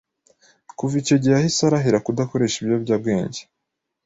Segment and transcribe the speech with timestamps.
[0.77, 3.41] kuva icyo gihe yahise arahira kudakoresha ibiyobyabwenge